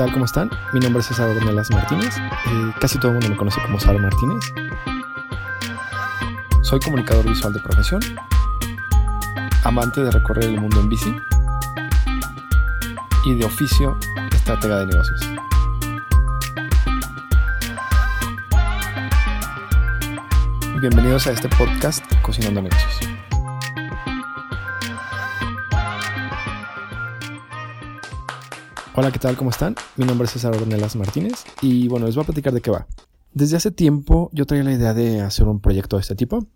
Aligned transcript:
tal? 0.00 0.12
¿Cómo 0.12 0.24
están? 0.24 0.50
Mi 0.72 0.80
nombre 0.80 1.00
es 1.00 1.08
César 1.08 1.28
Ornelas 1.28 1.70
Martínez. 1.70 2.16
Eh, 2.16 2.72
casi 2.80 2.96
todo 2.98 3.08
el 3.08 3.14
mundo 3.16 3.28
me 3.28 3.36
conoce 3.36 3.60
como 3.60 3.78
Sara 3.78 3.98
Martínez. 3.98 4.54
Soy 6.62 6.80
comunicador 6.80 7.28
visual 7.28 7.52
de 7.52 7.60
profesión, 7.60 8.00
amante 9.62 10.02
de 10.02 10.10
recorrer 10.10 10.44
el 10.44 10.58
mundo 10.58 10.80
en 10.80 10.88
bici 10.88 11.14
y 13.26 13.34
de 13.34 13.44
oficio 13.44 13.98
estratega 14.32 14.78
de 14.78 14.86
negocios. 14.86 15.20
Bienvenidos 20.80 21.26
a 21.26 21.32
este 21.32 21.50
podcast 21.50 22.02
Cocinando 22.22 22.62
Negocios. 22.62 23.19
Hola, 29.00 29.12
¿qué 29.12 29.18
tal? 29.18 29.34
¿Cómo 29.34 29.48
están? 29.48 29.76
Mi 29.96 30.04
nombre 30.04 30.26
es 30.26 30.32
César 30.32 30.54
Ornelas 30.54 30.94
Martínez 30.94 31.46
y 31.62 31.88
bueno, 31.88 32.04
les 32.04 32.16
voy 32.16 32.22
a 32.22 32.26
platicar 32.26 32.52
de 32.52 32.60
qué 32.60 32.70
va. 32.70 32.86
Desde 33.32 33.56
hace 33.56 33.70
tiempo 33.70 34.28
yo 34.34 34.44
traía 34.44 34.62
la 34.62 34.74
idea 34.74 34.92
de 34.92 35.22
hacer 35.22 35.48
un 35.48 35.58
proyecto 35.58 35.96
de 35.96 36.02
este 36.02 36.14
tipo 36.14 36.46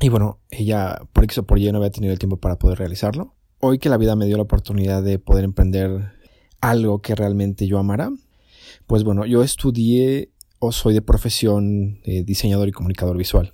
y 0.00 0.08
bueno, 0.08 0.38
ella 0.48 0.98
por 1.12 1.24
X 1.24 1.36
o 1.36 1.42
por 1.42 1.58
Y 1.58 1.70
no 1.70 1.76
había 1.76 1.90
tenido 1.90 2.14
el 2.14 2.18
tiempo 2.18 2.38
para 2.38 2.58
poder 2.58 2.78
realizarlo. 2.78 3.34
Hoy 3.60 3.78
que 3.78 3.90
la 3.90 3.98
vida 3.98 4.16
me 4.16 4.24
dio 4.24 4.38
la 4.38 4.44
oportunidad 4.44 5.02
de 5.02 5.18
poder 5.18 5.44
emprender 5.44 6.14
algo 6.62 7.02
que 7.02 7.14
realmente 7.14 7.66
yo 7.66 7.78
amara, 7.78 8.12
pues 8.86 9.04
bueno, 9.04 9.26
yo 9.26 9.42
estudié 9.42 10.30
o 10.60 10.72
soy 10.72 10.94
de 10.94 11.02
profesión 11.02 12.00
eh, 12.04 12.22
diseñador 12.24 12.68
y 12.68 12.72
comunicador 12.72 13.18
visual. 13.18 13.52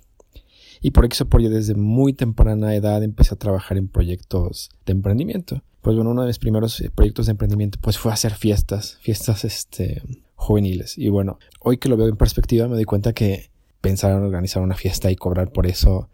Y 0.85 0.91
por 0.91 1.03
eso 1.03 1.27
por 1.27 1.41
yo 1.41 1.49
desde 1.49 1.73
muy 1.73 2.13
temprana 2.13 2.75
edad 2.75 3.01
empecé 3.01 3.33
a 3.33 3.37
trabajar 3.39 3.75
en 3.75 3.87
proyectos 3.87 4.69
de 4.85 4.91
emprendimiento. 4.91 5.63
Pues 5.81 5.95
bueno, 5.95 6.11
uno 6.11 6.21
de 6.21 6.27
mis 6.27 6.37
primeros 6.37 6.79
eh, 6.79 6.91
proyectos 6.93 7.25
de 7.25 7.31
emprendimiento 7.31 7.79
pues 7.81 7.97
fue 7.97 8.13
hacer 8.13 8.35
fiestas, 8.35 8.99
fiestas 9.01 9.45
este, 9.45 10.03
juveniles. 10.35 10.95
Y 10.95 11.09
bueno, 11.09 11.39
hoy 11.59 11.79
que 11.79 11.89
lo 11.89 11.97
veo 11.97 12.07
en 12.07 12.17
perspectiva 12.17 12.67
me 12.67 12.75
doy 12.75 12.83
cuenta 12.83 13.13
que 13.13 13.49
pensar 13.81 14.11
en 14.11 14.21
organizar 14.21 14.61
una 14.61 14.75
fiesta 14.75 15.09
y 15.09 15.15
cobrar 15.15 15.51
por 15.51 15.65
eso 15.65 16.07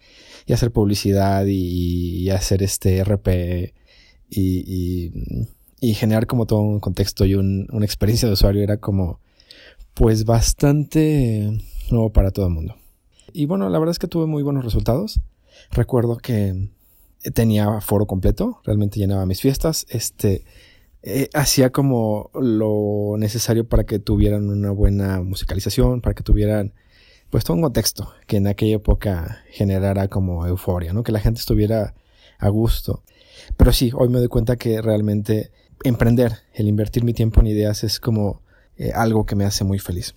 y 0.46 0.54
hacer 0.54 0.72
publicidad 0.72 1.46
y, 1.48 2.30
hacer 2.30 2.64
este 2.64 3.04
RP 3.04 3.74
y, 4.30 5.12
y, 5.82 5.94
generar 5.96 6.28
como 6.28 6.46
todo 6.46 6.62
un 6.62 6.80
contexto 6.80 7.26
y 7.26 7.36
una 7.36 7.86
experiencia 7.86 8.26
de 8.30 8.36
usuario 8.36 8.64
era 8.64 8.78
como 8.78 9.20
pues 9.96 10.24
bastante 10.24 11.60
nuevo 11.90 12.14
para 12.14 12.32
todo 12.32 12.46
el 12.46 12.54
mundo. 12.54 12.81
Y 13.34 13.46
bueno, 13.46 13.70
la 13.70 13.80
verdad 13.80 13.92
es 13.92 14.00
que 14.00 14.08
tuve 14.08 14.26
muy 14.26 14.44
buenos 14.44 14.64
resultados. 14.64 15.20
Recuerdo 15.72 16.18
que 16.18 16.70
tenía 17.34 17.82
foro 17.82 18.08
completo, 18.08 18.62
realmente 18.64 19.00
llenaba 19.00 19.26
mis 19.26 19.42
fiestas, 19.42 19.86
este, 19.90 20.44
eh, 21.04 21.30
hacía 21.34 21.72
como 21.72 22.32
lo 22.34 23.16
necesario 23.18 23.68
para 23.68 23.86
que 23.86 24.00
tuvieran 24.00 24.50
una 24.50 24.72
buena 24.72 25.22
musicalización, 25.22 26.02
para 26.02 26.16
que 26.16 26.24
tuvieran 26.24 26.74
pues 27.30 27.44
todo 27.44 27.56
un 27.56 27.64
contexto 27.64 28.12
que 28.28 28.38
en 28.38 28.48
aquella 28.48 28.76
época 28.76 29.40
generara 29.50 30.10
como 30.10 30.46
euforia, 30.46 30.94
¿no? 30.94 31.04
Que 31.04 31.12
la 31.12 31.20
gente 31.20 31.40
estuviera 31.40 31.96
a 32.40 32.50
gusto. 32.50 33.04
Pero 33.56 33.72
sí, 33.72 33.92
hoy 33.96 34.10
me 34.10 34.20
doy 34.20 34.28
cuenta 34.28 34.58
que 34.58 34.82
realmente 34.82 35.52
emprender, 35.84 36.34
el 36.54 36.68
invertir 36.68 37.04
mi 37.04 37.14
tiempo 37.14 37.40
en 37.40 37.48
ideas 37.48 37.84
es 37.84 38.00
como 38.00 38.42
eh, 38.78 38.92
algo 38.94 39.26
que 39.26 39.36
me 39.36 39.46
hace 39.46 39.64
muy 39.64 39.80
feliz. 39.80 40.14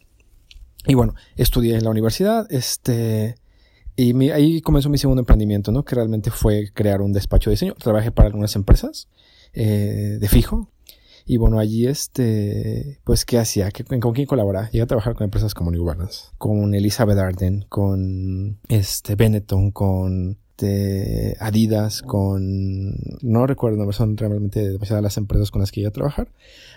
Y 0.87 0.95
bueno, 0.95 1.15
estudié 1.37 1.77
en 1.77 1.85
la 1.85 1.91
universidad, 1.91 2.47
este, 2.51 3.37
y 3.97 4.31
ahí 4.31 4.61
comenzó 4.61 4.89
mi 4.89 4.99
segundo 4.99 5.21
emprendimiento, 5.21 5.71
¿no? 5.71 5.85
Que 5.85 5.95
realmente 5.95 6.31
fue 6.31 6.71
crear 6.75 7.01
un 7.01 7.13
despacho 7.13 7.51
de 7.51 7.55
diseño. 7.55 7.75
Trabajé 7.75 8.11
para 8.11 8.27
algunas 8.27 8.57
empresas 8.57 9.09
eh, 9.53 10.19
de 10.21 10.29
fijo. 10.29 10.71
Y 11.27 11.39
bueno, 11.39 11.59
allí 11.59 11.87
este, 11.87 13.01
pues, 13.05 13.25
¿qué 13.25 13.39
hacía? 13.39 13.71
¿Con 14.01 14.13
quién 14.13 14.27
colaboraba? 14.27 14.69
Llegué 14.71 14.83
a 14.83 14.87
trabajar 14.87 15.15
con 15.15 15.25
empresas 15.25 15.55
como 15.55 15.71
New 15.71 15.85
Balance, 15.85 16.27
con 16.37 16.75
Elizabeth 16.75 17.19
Arden, 17.19 17.65
con 17.69 18.59
este 18.69 19.15
Benetton, 19.15 19.71
con 19.71 20.39
este, 20.55 21.37
Adidas, 21.41 22.03
con... 22.03 22.95
No 23.23 23.47
recuerdo, 23.47 23.91
son 23.93 24.17
realmente 24.17 24.71
demasiadas 24.71 25.03
las 25.03 25.17
empresas 25.17 25.51
con 25.51 25.61
las 25.61 25.73
que 25.73 25.81
iba 25.81 25.89
a 25.89 25.93
trabajar 25.93 26.31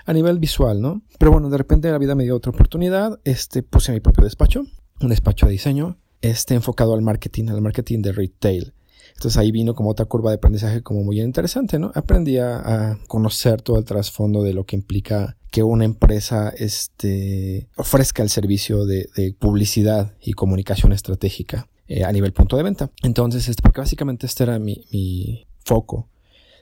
a 0.05 0.13
nivel 0.13 0.39
visual, 0.39 0.81
¿no? 0.81 1.03
Pero 1.19 1.31
bueno, 1.31 1.49
de 1.49 1.57
repente 1.57 1.91
la 1.91 1.99
vida 1.99 2.15
me 2.15 2.23
dio 2.23 2.35
otra 2.35 2.51
oportunidad, 2.51 3.19
este, 3.23 3.61
puse 3.61 3.91
mi 3.91 3.99
propio 3.99 4.23
despacho, 4.23 4.63
un 5.01 5.09
despacho 5.09 5.45
de 5.45 5.51
diseño, 5.51 5.97
este, 6.21 6.55
enfocado 6.55 6.95
al 6.95 7.03
marketing, 7.03 7.49
al 7.49 7.61
marketing 7.61 8.01
de 8.01 8.13
retail. 8.13 8.73
Entonces 9.09 9.37
ahí 9.37 9.51
vino 9.51 9.75
como 9.75 9.91
otra 9.91 10.05
curva 10.05 10.31
de 10.31 10.37
aprendizaje 10.37 10.81
como 10.81 11.03
muy 11.03 11.21
interesante, 11.21 11.77
¿no? 11.77 11.91
Aprendí 11.93 12.37
a, 12.39 12.97
conocer 13.07 13.61
todo 13.61 13.77
el 13.77 13.85
trasfondo 13.85 14.43
de 14.43 14.53
lo 14.53 14.65
que 14.65 14.75
implica 14.75 15.37
que 15.51 15.63
una 15.63 15.85
empresa 15.85 16.49
este, 16.49 17.67
ofrezca 17.75 18.23
el 18.23 18.29
servicio 18.29 18.85
de 18.85 19.35
publicidad 19.39 20.13
y 20.21 20.33
comunicación 20.33 20.93
estratégica 20.93 21.67
eh, 21.87 22.03
a 22.03 22.11
nivel 22.11 22.33
punto 22.33 22.57
de 22.57 22.63
venta. 22.63 22.91
Entonces, 23.03 23.47
este, 23.47 23.61
porque 23.61 23.81
básicamente 23.81 24.25
este 24.25 24.43
era 24.43 24.59
mi, 24.59 24.85
mi 24.91 25.47
foco 25.65 26.09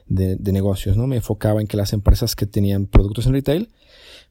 de, 0.06 0.36
de, 0.36 0.52
negocios, 0.52 0.96
¿no? 0.96 1.06
Me 1.06 1.16
enfocaba 1.16 1.60
en 1.60 1.66
que 1.66 1.76
las 1.76 1.92
empresas 1.92 2.36
que 2.36 2.46
tenían 2.46 2.86
productos 2.86 3.26
en 3.26 3.32
retail 3.32 3.70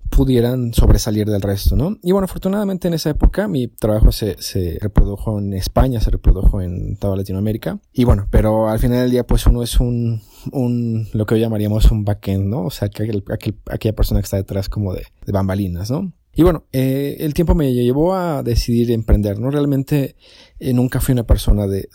pudieran 0.10 0.74
sobresalir 0.74 1.28
del 1.28 1.42
resto, 1.42 1.76
¿no? 1.76 1.98
Y 2.02 2.12
bueno, 2.12 2.26
afortunadamente 2.26 2.88
en 2.88 2.94
esa 2.94 3.10
época 3.10 3.48
mi 3.48 3.68
trabajo 3.68 4.12
se, 4.12 4.42
se 4.42 4.78
reprodujo 4.80 5.40
en 5.40 5.54
España, 5.54 6.00
se 6.00 6.12
reprodujo 6.12 6.62
en 6.62 6.96
toda 6.98 7.18
Latinoamérica. 7.18 7.80
Y 7.92 8.04
bueno, 8.04 8.28
pero 8.30 8.70
al 8.70 8.80
final 8.80 9.00
del 9.00 9.12
día, 9.12 9.26
pues 9.26 9.46
uno 9.48 9.64
es 9.64 9.80
un, 9.80 10.22
un 10.52 11.08
lo 11.14 11.26
que 11.26 11.36
hoy 11.36 11.42
llamaríamos 11.42 11.92
un 11.92 12.06
backend, 12.06 12.46
¿no? 12.46 12.66
O 12.66 12.72
sea, 12.72 12.90
que 12.90 13.04
aquel, 13.04 13.24
aquella 13.70 13.96
persona 13.96 14.22
que 14.22 14.26
está 14.26 14.38
detrás 14.38 14.70
como 14.70 14.94
de, 14.94 15.06
de 15.26 15.32
bambalinas, 15.32 15.90
¿no? 15.92 16.14
Y 16.36 16.44
bueno, 16.44 16.66
eh, 16.74 17.16
el 17.22 17.34
tiempo 17.34 17.56
me 17.56 17.74
llevó 17.74 18.14
a 18.14 18.44
decidir 18.44 18.92
emprender, 18.92 19.40
¿no? 19.40 19.50
Realmente 19.50 20.16
eh, 20.60 20.74
nunca 20.74 21.00
fui 21.00 21.14
una 21.14 21.26
persona 21.26 21.66
de, 21.66 21.88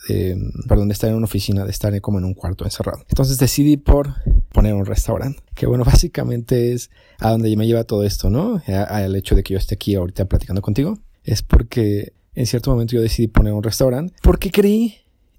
perdón, 0.67 0.89
de 0.89 0.95
estar 0.95 1.11
en 1.11 1.17
una 1.17 1.27
oficina, 1.27 1.65
de 1.65 1.71
estar 1.71 1.99
como 2.01 2.19
en 2.19 2.25
un 2.25 2.33
cuarto 2.33 2.65
encerrado. 2.65 3.05
Entonces 3.09 3.37
decidí 3.37 3.77
por 3.77 4.15
poner 4.53 4.73
un 4.73 4.87
restaurante, 4.87 5.43
que 5.55 5.67
bueno, 5.67 5.85
básicamente 5.87 6.73
es 6.73 6.91
a 7.19 7.31
donde 7.31 7.55
me 7.55 7.67
lleva 7.67 7.85
todo 7.85 8.03
esto, 8.03 8.31
¿no? 8.31 8.63
Al 8.67 9.15
hecho 9.15 9.35
de 9.35 9.43
que 9.43 9.53
yo 9.53 9.59
esté 9.59 9.75
aquí 9.75 9.95
ahorita 9.95 10.25
platicando 10.25 10.63
contigo. 10.63 10.99
Es 11.23 11.43
porque 11.43 12.15
en 12.35 12.47
cierto 12.47 12.71
momento 12.71 12.95
yo 12.95 13.03
decidí 13.03 13.29
poner 13.29 13.53
un 13.53 13.63
restaurante 13.63 14.15
porque 14.23 14.51
creí 14.51 14.95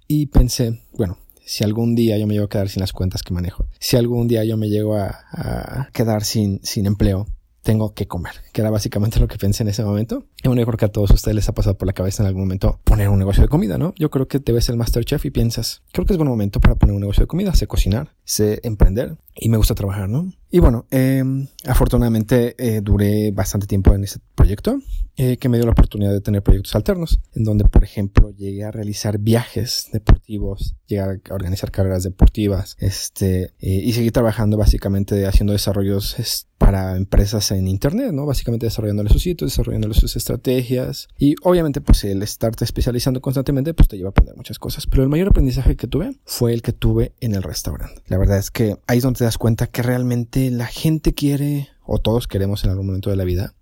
y 0.07 0.27
pensé, 0.27 0.79
bueno, 0.93 1.17
si 1.43 1.63
algún 1.63 1.95
día 1.95 2.17
yo 2.19 2.27
me 2.27 2.35
llego 2.35 2.45
a 2.45 2.49
quedar 2.49 2.69
sin 2.69 2.81
las 2.81 2.93
cuentas 2.93 3.23
que 3.23 3.33
manejo, 3.33 3.65
si 3.79 3.97
algún 3.97 4.27
día 4.27 4.43
yo 4.43 4.57
me 4.57 4.69
llego 4.69 4.95
a, 4.95 5.25
a 5.31 5.89
quedar 5.91 6.23
sin, 6.23 6.59
sin 6.63 6.85
empleo, 6.85 7.25
tengo 7.61 7.93
que 7.93 8.07
comer, 8.07 8.33
que 8.53 8.61
era 8.61 8.69
básicamente 8.69 9.19
lo 9.19 9.27
que 9.27 9.37
pensé 9.37 9.63
en 9.63 9.69
ese 9.69 9.83
momento. 9.83 10.25
Y 10.43 10.47
bueno, 10.47 10.61
yo 10.61 10.65
creo 10.65 10.77
que 10.77 10.85
a 10.85 10.91
todos 10.91 11.11
ustedes 11.11 11.35
les 11.35 11.49
ha 11.49 11.53
pasado 11.53 11.77
por 11.77 11.87
la 11.87 11.93
cabeza 11.93 12.23
en 12.23 12.27
algún 12.27 12.43
momento 12.43 12.79
poner 12.83 13.09
un 13.09 13.19
negocio 13.19 13.43
de 13.43 13.49
comida, 13.49 13.77
¿no? 13.77 13.93
Yo 13.97 14.09
creo 14.09 14.27
que 14.27 14.39
te 14.39 14.51
ves 14.51 14.69
el 14.69 14.77
Masterchef 14.77 15.25
y 15.25 15.31
piensas, 15.31 15.83
creo 15.91 16.05
que 16.05 16.13
es 16.13 16.17
buen 16.17 16.29
momento 16.29 16.59
para 16.59 16.75
poner 16.75 16.95
un 16.95 17.01
negocio 17.01 17.21
de 17.21 17.27
comida, 17.27 17.53
sé 17.53 17.67
cocinar, 17.67 18.15
sé 18.31 18.61
emprender 18.63 19.17
y 19.35 19.49
me 19.49 19.57
gusta 19.57 19.75
trabajar, 19.75 20.09
¿no? 20.09 20.31
Y 20.49 20.59
bueno, 20.59 20.85
em, 20.91 21.47
afortunadamente 21.65 22.55
eh, 22.57 22.81
duré 22.81 23.31
bastante 23.31 23.67
tiempo 23.67 23.93
en 23.93 24.03
ese 24.03 24.19
proyecto 24.35 24.79
eh, 25.15 25.37
que 25.37 25.47
me 25.47 25.57
dio 25.57 25.65
la 25.65 25.71
oportunidad 25.71 26.11
de 26.11 26.19
tener 26.19 26.43
proyectos 26.43 26.75
alternos, 26.75 27.21
en 27.33 27.43
donde, 27.43 27.65
por 27.65 27.83
ejemplo, 27.83 28.31
llegué 28.31 28.63
a 28.63 28.71
realizar 28.71 29.17
viajes 29.17 29.87
deportivos, 29.93 30.75
llegué 30.87 31.01
a 31.01 31.33
organizar 31.33 31.71
carreras 31.71 32.03
deportivas, 32.03 32.75
este, 32.79 33.53
eh, 33.59 33.81
y 33.83 33.93
seguí 33.93 34.11
trabajando 34.11 34.57
básicamente 34.57 35.25
haciendo 35.25 35.53
desarrollos 35.53 36.47
para 36.57 36.95
empresas 36.95 37.51
en 37.51 37.67
Internet, 37.67 38.11
¿no? 38.13 38.25
Básicamente 38.25 38.67
desarrollándole 38.67 39.09
sus 39.09 39.23
sitios, 39.23 39.51
desarrollándole 39.51 39.93
sus 39.93 40.15
estrategias. 40.15 41.07
Y 41.17 41.35
obviamente, 41.41 41.81
pues 41.81 42.03
el 42.03 42.21
estarte 42.21 42.63
especializando 42.65 43.19
constantemente, 43.19 43.73
pues 43.73 43.87
te 43.89 43.97
lleva 43.97 44.09
a 44.09 44.11
aprender 44.11 44.35
muchas 44.37 44.59
cosas. 44.59 44.85
Pero 44.85 45.01
el 45.03 45.09
mayor 45.09 45.29
aprendizaje 45.29 45.75
que 45.75 45.87
tuve 45.87 46.19
fue 46.23 46.53
el 46.53 46.61
que 46.61 46.71
tuve 46.71 47.13
en 47.19 47.33
el 47.33 47.41
restaurante. 47.41 48.01
La 48.07 48.17
verdad 48.21 48.37
es 48.37 48.51
que 48.51 48.77
ahí 48.85 48.99
es 48.99 49.03
donde 49.03 49.17
te 49.17 49.23
das 49.23 49.39
cuenta 49.39 49.67
que 49.67 49.81
realmente 49.81 50.51
la 50.51 50.67
gente 50.67 51.13
quiere, 51.13 51.69
o 51.83 51.97
todos 51.97 52.27
queremos 52.27 52.63
en 52.63 52.69
algún 52.69 52.85
momento 52.85 53.09
de 53.09 53.15
la 53.15 53.23
vida, 53.23 53.55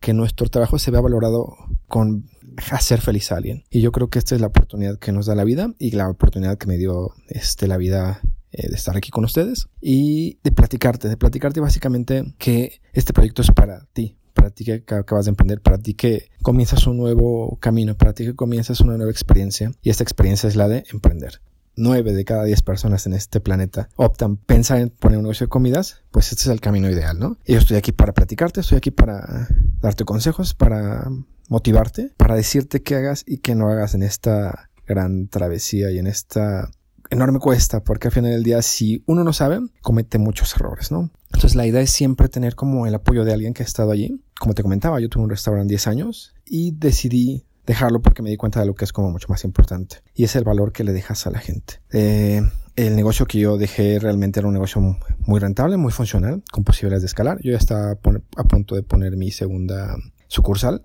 que 0.00 0.14
nuestro 0.14 0.48
trabajo 0.48 0.78
se 0.78 0.90
vea 0.90 1.02
valorado 1.02 1.54
con 1.86 2.30
hacer 2.70 3.02
feliz 3.02 3.30
a 3.30 3.36
alguien. 3.36 3.64
Y 3.68 3.82
yo 3.82 3.92
creo 3.92 4.08
que 4.08 4.18
esta 4.18 4.34
es 4.34 4.40
la 4.40 4.46
oportunidad 4.46 4.98
que 4.98 5.12
nos 5.12 5.26
da 5.26 5.34
la 5.34 5.44
vida 5.44 5.74
y 5.78 5.90
la 5.90 6.08
oportunidad 6.08 6.56
que 6.56 6.66
me 6.66 6.78
dio 6.78 7.12
este, 7.28 7.66
la 7.68 7.76
vida 7.76 8.22
eh, 8.52 8.68
de 8.68 8.74
estar 8.74 8.96
aquí 8.96 9.10
con 9.10 9.24
ustedes 9.24 9.68
y 9.82 10.38
de 10.42 10.50
platicarte, 10.50 11.08
de 11.08 11.18
platicarte 11.18 11.60
básicamente 11.60 12.34
que 12.38 12.80
este 12.94 13.12
proyecto 13.12 13.42
es 13.42 13.50
para 13.50 13.84
ti, 13.92 14.16
para 14.32 14.48
ti 14.48 14.64
que 14.64 14.82
acabas 14.94 15.26
de 15.26 15.30
emprender, 15.30 15.60
para 15.60 15.76
ti 15.76 15.92
que 15.92 16.30
comienzas 16.40 16.86
un 16.86 16.96
nuevo 16.96 17.58
camino, 17.60 17.96
para 17.98 18.14
ti 18.14 18.24
que 18.24 18.34
comienzas 18.34 18.80
una 18.80 18.96
nueva 18.96 19.12
experiencia 19.12 19.72
y 19.82 19.90
esta 19.90 20.04
experiencia 20.04 20.48
es 20.48 20.56
la 20.56 20.68
de 20.68 20.84
emprender. 20.90 21.42
9 21.76 22.12
de 22.12 22.24
cada 22.24 22.44
10 22.44 22.62
personas 22.62 23.06
en 23.06 23.14
este 23.14 23.40
planeta 23.40 23.88
optan 23.96 24.36
pensar 24.36 24.78
en 24.78 24.90
poner 24.90 25.18
un 25.18 25.24
negocio 25.24 25.46
de 25.46 25.50
comidas, 25.50 26.02
pues 26.10 26.32
este 26.32 26.42
es 26.42 26.48
el 26.48 26.60
camino 26.60 26.90
ideal, 26.90 27.18
¿no? 27.18 27.38
yo 27.46 27.58
estoy 27.58 27.76
aquí 27.76 27.92
para 27.92 28.12
platicarte, 28.12 28.60
estoy 28.60 28.78
aquí 28.78 28.90
para 28.90 29.48
darte 29.80 30.04
consejos, 30.04 30.54
para 30.54 31.08
motivarte, 31.48 32.12
para 32.16 32.36
decirte 32.36 32.82
qué 32.82 32.96
hagas 32.96 33.24
y 33.26 33.38
qué 33.38 33.54
no 33.54 33.68
hagas 33.68 33.94
en 33.94 34.02
esta 34.02 34.70
gran 34.86 35.28
travesía 35.28 35.90
y 35.90 35.98
en 35.98 36.06
esta 36.06 36.70
enorme 37.10 37.38
cuesta, 37.38 37.82
porque 37.84 38.08
al 38.08 38.12
final 38.12 38.32
del 38.32 38.42
día, 38.42 38.62
si 38.62 39.02
uno 39.06 39.24
no 39.24 39.32
sabe, 39.32 39.60
comete 39.82 40.18
muchos 40.18 40.54
errores, 40.56 40.90
¿no? 40.90 41.10
Entonces 41.26 41.54
la 41.54 41.66
idea 41.66 41.80
es 41.80 41.90
siempre 41.90 42.28
tener 42.28 42.54
como 42.54 42.86
el 42.86 42.94
apoyo 42.94 43.24
de 43.24 43.32
alguien 43.32 43.54
que 43.54 43.62
ha 43.62 43.66
estado 43.66 43.90
allí. 43.90 44.22
Como 44.38 44.54
te 44.54 44.62
comentaba, 44.62 45.00
yo 45.00 45.08
tuve 45.08 45.24
un 45.24 45.30
restaurante 45.30 45.72
10 45.72 45.86
años 45.86 46.34
y 46.44 46.72
decidí 46.72 47.44
dejarlo 47.66 48.00
porque 48.02 48.22
me 48.22 48.30
di 48.30 48.36
cuenta 48.36 48.60
de 48.60 48.66
lo 48.66 48.74
que 48.74 48.84
es 48.84 48.92
como 48.92 49.10
mucho 49.10 49.28
más 49.28 49.44
importante. 49.44 50.02
Y 50.14 50.24
es 50.24 50.36
el 50.36 50.44
valor 50.44 50.72
que 50.72 50.84
le 50.84 50.92
dejas 50.92 51.26
a 51.26 51.30
la 51.30 51.38
gente. 51.38 51.80
Eh, 51.92 52.42
el 52.76 52.96
negocio 52.96 53.26
que 53.26 53.38
yo 53.38 53.56
dejé 53.56 53.98
realmente 53.98 54.40
era 54.40 54.48
un 54.48 54.54
negocio 54.54 54.80
muy 55.20 55.40
rentable, 55.40 55.76
muy 55.76 55.92
funcional, 55.92 56.42
con 56.50 56.64
posibilidades 56.64 57.02
de 57.02 57.06
escalar. 57.06 57.38
Yo 57.40 57.52
ya 57.52 57.58
estaba 57.58 57.92
a 57.92 58.44
punto 58.44 58.74
de 58.74 58.82
poner 58.82 59.16
mi 59.16 59.30
segunda 59.30 59.96
sucursal, 60.26 60.84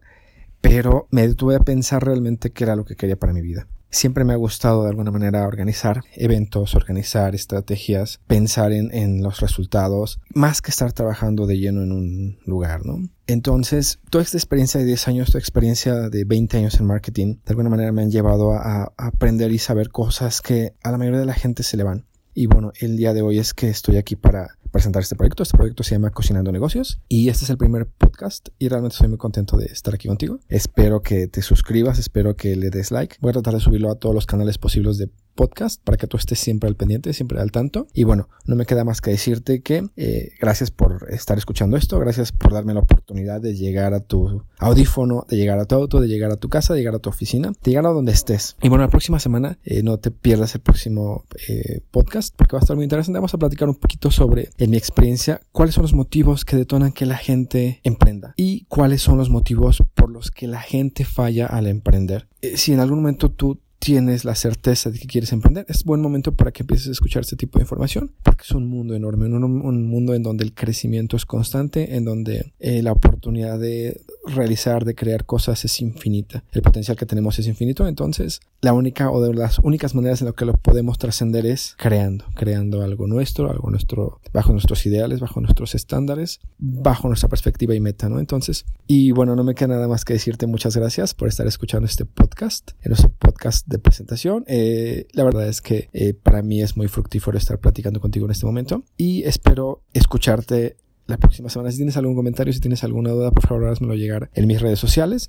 pero 0.62 1.08
me 1.12 1.28
detuve 1.28 1.56
a 1.56 1.60
pensar 1.60 2.06
realmente 2.06 2.52
qué 2.52 2.66
era 2.66 2.76
lo 2.76 2.86
que 2.86 2.96
quería 2.96 3.18
para 3.18 3.34
mi 3.34 3.42
vida. 3.42 3.68
Siempre 3.92 4.24
me 4.24 4.34
ha 4.34 4.38
gustado 4.38 4.84
de 4.84 4.90
alguna 4.90 5.12
manera 5.12 5.48
organizar 5.48 6.02
eventos, 6.14 6.76
organizar 6.76 7.34
estrategias, 7.34 8.20
pensar 8.28 8.72
en, 8.72 8.94
en, 8.94 9.24
los 9.24 9.40
resultados, 9.40 10.20
más 10.34 10.62
que 10.62 10.72
estar 10.72 10.94
trabajando 10.94 11.48
de 11.48 11.58
lleno 11.58 11.82
en 11.82 11.92
un 11.92 12.40
lugar, 12.46 12.86
¿no? 12.86 13.10
Entonces, 13.26 14.00
toda 14.10 14.24
esta 14.24 14.38
experiencia 14.38 14.80
de 14.80 14.86
10 14.86 15.08
años, 15.08 15.28
toda 15.28 15.40
experiencia 15.40 16.10
de 16.10 16.24
20 16.24 16.58
años 16.58 16.80
en 16.80 16.86
marketing, 16.86 17.36
de 17.46 17.50
alguna 17.50 17.70
manera 17.70 17.92
me 17.92 18.04
han 18.04 18.12
llevado 18.12 18.54
a, 18.54 18.84
a 18.84 19.08
aprender 19.08 19.52
y 19.52 19.58
saber 19.58 19.90
cosas 19.90 20.42
que 20.42 20.74
a 20.84 20.92
la 20.92 20.98
mayoría 20.98 21.20
de 21.20 21.26
la 21.26 21.34
gente 21.34 21.64
se 21.64 21.78
le 21.78 21.84
van. 21.84 22.06
Y 22.34 22.46
bueno, 22.46 22.72
el 22.80 22.96
día 22.96 23.14
de 23.14 23.22
hoy 23.22 23.40
es 23.40 23.54
que 23.54 23.70
estoy 23.70 23.98
aquí 23.98 24.16
para 24.16 24.59
presentar 24.72 25.02
este 25.02 25.16
proyecto. 25.16 25.44
Este 25.44 25.58
proyecto 25.58 25.84
se 25.84 25.96
llama 25.96 26.12
Cocinando 26.12 26.52
Negocios 26.52 27.00
y 27.08 27.30
este 27.30 27.46
es 27.46 27.50
el 27.50 27.58
primer 27.58 27.88
podcast 27.88 28.50
y 28.58 28.68
realmente 28.68 28.94
estoy 28.96 29.10
muy 29.10 29.18
contento 29.18 29.58
de 29.58 29.66
estar 29.66 29.94
aquí 29.94 30.08
contigo. 30.08 30.40
Espero 30.48 31.02
que 31.02 31.28
te 31.28 31.42
suscribas, 31.42 32.00
espero 32.00 32.36
que 32.36 32.56
le 32.56 32.70
des 32.70 32.92
like. 32.92 33.18
Voy 33.20 33.30
a 33.30 33.34
tratar 33.34 33.54
de 33.54 33.60
subirlo 33.60 33.92
a 33.92 33.96
todos 33.96 34.16
los 34.16 34.26
canales 34.26 34.58
posibles 34.58 34.98
de 34.98 35.10
podcast 35.40 35.82
para 35.86 35.98
que 35.98 36.06
tú 36.06 36.18
estés 36.18 36.38
siempre 36.38 36.68
al 36.68 36.76
pendiente, 36.76 37.14
siempre 37.14 37.40
al 37.40 37.54
tanto. 37.54 37.88
Y 37.94 38.04
bueno, 38.04 38.28
no 38.46 38.58
me 38.58 38.66
queda 38.66 38.84
más 38.84 39.00
que 39.00 39.12
decirte 39.12 39.62
que 39.62 39.88
eh, 39.96 40.32
gracias 40.42 40.70
por 40.70 41.08
estar 41.12 41.38
escuchando 41.38 41.78
esto, 41.78 41.98
gracias 41.98 42.34
por 42.34 42.52
darme 42.52 42.74
la 42.74 42.82
oportunidad 42.82 43.40
de 43.40 43.56
llegar 43.56 43.94
a 43.94 44.02
tu 44.02 44.44
audífono, 44.58 45.26
de 45.30 45.38
llegar 45.38 45.58
a 45.58 45.64
tu 45.64 45.76
auto, 45.76 46.02
de 46.02 46.10
llegar 46.10 46.32
a 46.32 46.36
tu 46.36 46.50
casa, 46.50 46.74
de 46.74 46.82
llegar 46.82 46.96
a 46.96 47.00
tu 47.00 47.10
oficina, 47.10 47.54
de 47.64 47.72
llegar 47.72 47.86
a 47.86 47.92
donde 47.92 48.12
estés. 48.12 48.58
Y 48.62 48.68
bueno, 48.68 48.84
la 48.84 48.90
próxima 48.90 49.18
semana 49.18 49.58
eh, 49.64 49.82
no 49.82 49.98
te 49.98 50.12
pierdas 50.12 50.56
el 50.56 50.62
próximo 50.62 51.24
eh, 51.48 51.80
podcast 51.90 52.36
porque 52.36 52.58
va 52.58 52.60
a 52.60 52.64
estar 52.64 52.76
muy 52.76 52.84
interesante. 52.84 53.20
Vamos 53.20 53.34
a 53.34 53.38
platicar 53.38 53.70
un 53.70 53.76
poquito 53.76 54.12
sobre, 54.12 54.50
en 54.58 54.72
mi 54.72 54.76
experiencia, 54.76 55.40
cuáles 55.54 55.76
son 55.76 55.84
los 55.84 55.94
motivos 55.94 56.44
que 56.44 56.58
detonan 56.58 56.92
que 56.92 57.06
la 57.06 57.16
gente 57.16 57.80
emprenda 57.86 58.34
y 58.36 58.66
cuáles 58.66 59.02
son 59.02 59.18
los 59.18 59.30
motivos 59.30 59.82
por 59.94 60.12
los 60.12 60.32
que 60.32 60.48
la 60.48 60.60
gente 60.60 61.06
falla 61.06 61.46
al 61.46 61.68
emprender. 61.68 62.28
si 62.56 62.74
en 62.74 62.82
algún 62.82 63.00
momento 63.00 63.32
tú 63.32 63.62
tienes 63.80 64.26
la 64.26 64.36
certeza 64.36 64.92
de 64.92 65.00
que 65.00 65.08
quieres 65.08 65.32
emprender, 65.32 65.66
es 65.70 65.84
buen 65.84 66.02
momento 66.02 66.34
para 66.34 66.52
que 66.52 66.64
empieces 66.64 66.90
a 66.90 66.92
escuchar 66.92 67.22
este 67.22 67.38
tipo 67.38 67.58
de 67.58 67.64
información, 67.64 68.12
porque 68.24 68.44
es 68.44 68.52
un 68.52 68.68
mundo 68.68 68.94
enorme, 68.94 69.26
un, 69.26 69.88
mundo 69.88 70.14
en 70.14 70.22
donde 70.22 70.44
el 70.44 70.54
crecimiento 70.54 71.16
es 71.16 71.26
constante, 71.26 71.96
en 71.96 72.04
donde 72.04 72.54
eh, 72.60 72.84
la 72.84 72.92
oportunidad 72.92 73.58
de 73.58 74.02
realizar, 74.30 74.86
de 74.86 74.96
crear 74.96 75.26
cosas 75.26 75.66
es 75.66 75.82
infinita, 75.82 76.44
el 76.52 76.62
potencial 76.62 76.98
que 76.98 77.06
tenemos 77.06 77.38
es 77.40 77.48
infinito, 77.48 77.88
entonces 77.88 78.42
la 78.62 78.74
única 78.74 79.12
o 79.12 79.22
de 79.22 79.34
las 79.34 79.60
únicas 79.60 79.96
maneras 79.96 80.22
en 80.22 80.28
las 80.28 80.36
que 80.36 80.46
lo 80.46 80.54
podemos 80.54 80.98
trascender 80.98 81.46
es 81.46 81.76
creando, 81.78 82.26
creando 82.36 82.82
algo 82.82 83.08
nuestro, 83.08 83.50
algo 83.50 83.70
nuestro, 83.70 84.20
bajo 84.34 84.52
nuestros 84.52 84.86
ideales, 84.86 85.20
bajo 85.20 85.40
nuestros 85.42 85.76
estándares, 85.76 86.40
bajo 86.58 87.08
nuestra 87.08 87.30
perspectiva 87.30 87.76
y 87.76 87.80
meta, 87.80 88.10
¿no? 88.10 88.20
Entonces, 88.20 88.66
y 88.88 89.12
bueno, 89.12 89.36
no 89.36 89.44
me 89.44 89.56
queda 89.56 89.70
nada 89.70 89.88
más 89.88 90.06
que 90.06 90.14
decirte 90.14 90.48
muchas 90.48 90.76
gracias 90.76 91.14
por 91.14 91.28
estar 91.28 91.48
escuchando 91.48 91.86
este 91.86 92.06
podcast, 92.06 92.72
en 92.82 92.90
nuestro 92.90 93.12
podcast 93.18 93.68
de 93.68 93.80
presentación. 93.80 94.44
Eh, 94.48 95.08
la 95.14 95.24
verdad 95.24 95.48
es 95.48 95.62
que 95.62 95.90
eh, 95.94 96.14
para 96.14 96.42
mí 96.42 96.62
es 96.62 96.76
muy 96.76 96.88
fructífero 96.88 97.38
estar 97.38 97.60
platicando 97.60 98.00
contigo 98.02 98.26
en 98.26 98.32
este 98.32 98.46
momento 98.46 98.84
y 98.98 99.24
espero 99.24 99.82
escucharte 99.94 100.78
la 101.10 101.18
próxima 101.18 101.50
semana. 101.50 101.72
Si 101.72 101.78
tienes 101.78 101.98
algún 101.98 102.16
comentario, 102.16 102.54
si 102.54 102.60
tienes 102.60 102.84
alguna 102.84 103.12
duda, 103.12 103.32
por 103.32 103.46
favor, 103.46 103.68
házmelo 103.68 103.96
llegar 103.96 104.30
en 104.34 104.48
mis 104.48 104.62
redes 104.62 104.80
sociales. 104.80 105.28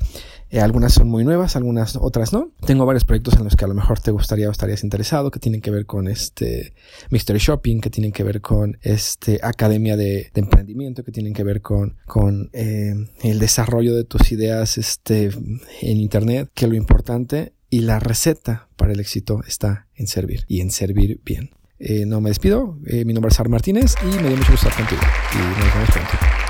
Eh, 0.50 0.61
algunas 0.61 0.93
son 0.93 1.09
muy 1.09 1.25
nuevas, 1.25 1.56
algunas 1.56 1.97
otras 1.97 2.32
no. 2.32 2.53
Tengo 2.67 2.87
varios 2.87 3.05
proyectos 3.05 3.35
en 3.35 3.44
los 3.44 3.56
que 3.56 3.65
a 3.65 3.69
lo 3.69 3.75
mejor 3.75 3.99
te 4.00 4.11
gustaría 4.11 4.49
o 4.49 4.53
estarías 4.53 4.85
interesado, 4.85 5.31
que 5.31 5.41
tienen 5.41 5.61
que 5.61 5.71
ver 5.71 5.87
con 5.87 6.06
este 6.06 6.75
Mystery 7.11 7.38
Shopping, 7.38 7.81
que 7.81 7.91
tienen 7.91 8.12
que 8.12 8.23
ver 8.23 8.41
con 8.41 8.79
este 8.82 9.41
Academia 9.43 9.97
de, 9.97 10.31
Emprendimiento, 10.35 11.05
que 11.05 11.12
tienen 11.12 11.35
que 11.35 11.44
ver 11.44 11.61
con, 11.61 11.97
con 12.06 12.50
el 12.53 13.38
desarrollo 13.38 13.94
de 13.94 14.05
tus 14.05 14.32
ideas 14.32 14.79
este, 14.79 15.31
en 15.82 15.97
Internet, 15.99 16.50
que 16.55 16.67
lo 16.67 16.75
importante 16.75 17.53
y 17.69 17.81
la 17.81 18.00
receta 18.00 18.69
para 18.77 18.93
el 18.93 19.00
éxito 19.00 19.43
está 19.47 19.87
en 19.94 20.06
servir 20.06 20.44
y 20.49 20.61
en 20.61 20.71
servir 20.71 21.21
bien. 21.25 21.50
Eh, 21.81 22.05
no 22.06 22.21
me 22.21 22.29
despido, 22.29 22.77
eh, 22.87 23.06
mi 23.06 23.15
nombre 23.15 23.31
es 23.31 23.37
Sar 23.37 23.49
Martínez 23.49 23.94
y 24.03 24.23
me 24.23 24.29
dio 24.29 24.37
mucho 24.37 24.53
gusto 24.53 24.69
estar 24.69 24.85
contigo 24.85 25.00
y 25.32 25.38
nos 25.38 25.75
vemos 25.75 25.91
pronto. 25.91 26.50